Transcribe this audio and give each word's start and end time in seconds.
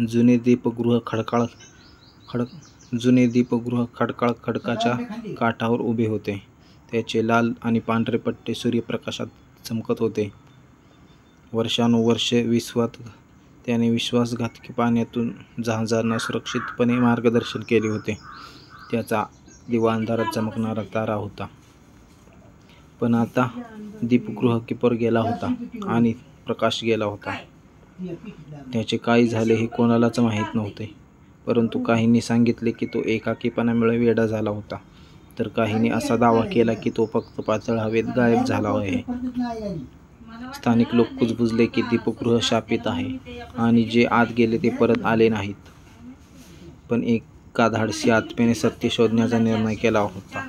जुने 0.00 0.36
दीपगृह 0.36 0.98
खडकाळ 1.06 1.42
खडक 2.28 2.46
जुने 3.00 3.26
दीपगृह 3.26 3.84
खडकाळ 3.96 4.30
खडकाच्या 4.44 4.92
काठावर 5.34 5.80
उभे 5.80 6.06
होते. 6.06 6.42
त्याचे 6.92 7.26
लाल 7.26 7.52
आणि 7.62 7.78
पांढरे 7.78 8.16
पट्टे 8.16 8.54
सूर्यप्रकाशात 8.54 9.26
चमकत 9.64 9.94
होते. 9.98 10.32
वर्षानुवर्षे 11.52 12.60
त्याने 13.66 13.90
विश्वासघातकी 13.90 14.72
पाण्यातून 14.72 15.32
जहाजांना 15.64 16.18
सुरक्षितपणे 16.18 16.94
मार्गदर्शन 16.94 17.60
केले 17.60 17.88
होते. 17.88 18.18
त्याचा 18.90 19.24
दिवा 19.68 19.94
अंधारात 19.94 20.34
चमकणारा 20.34 20.82
तारा 20.94 21.14
होता. 21.14 21.46
पण 23.00 23.14
आता 23.14 23.48
दीपगृह 24.02 24.58
किपर 24.58 24.92
गेला 24.92 25.20
होता 25.20 25.54
आणि 25.86 26.12
प्रकाश 26.46 26.84
गेला 26.84 27.04
होता. 27.04 27.36
त्याचे 28.72 28.96
काय 28.96 29.26
झाले 29.26 29.54
हे 29.54 29.66
कोणालाच 29.66 30.18
माहीत 30.18 30.54
नव्हते. 30.54 30.90
परंतु 31.46 31.78
काहींनी 31.78 32.20
सांगितले 32.20 32.70
की 32.70 32.86
तो 32.86 33.02
एकाकीपणामुळे 33.02 33.96
वेडा 33.98 34.26
झाला 34.26 34.50
होता, 34.50 34.76
तर 35.38 35.48
काहींनी 35.48 35.88
असा 35.88 36.16
दावा 36.16 36.44
केला 36.44 36.74
की 36.74 36.90
तो 36.90 37.06
फक्त 37.12 37.40
पातळ 37.40 37.78
हवेत 37.78 38.04
गायब 38.16 38.44
झाला 38.44 38.68
आहे. 38.70 39.02
स्थानिक 40.54 40.94
लोक 40.94 41.06
कुजबुजले 41.18 41.66
की 41.66 41.82
दीपगृह 41.82 42.38
शापित 42.42 42.86
आहे 42.86 43.38
आणि 43.58 43.82
जे 43.84 44.04
आत 44.04 44.26
गेले 44.38 44.58
ते 44.58 44.68
परत 44.70 45.04
आले 45.04 45.28
नाहीत. 45.28 45.54
पण 46.90 47.02
एका 47.04 47.68
धाडसी 47.68 48.10
आत्म्याने 48.10 48.54
सत्य 48.54 48.88
शोधण्याचा 48.88 49.38
निर्णय 49.38 49.74
केला 49.74 50.00
होता. 50.00 50.48